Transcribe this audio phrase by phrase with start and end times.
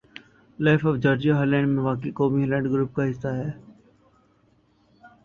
[0.59, 3.49] life of Georgia Holland میں واقع قومی ہالینڈ گروپ کا حصّہ ہے